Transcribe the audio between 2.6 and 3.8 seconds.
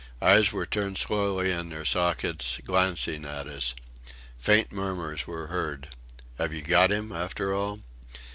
glancing at us.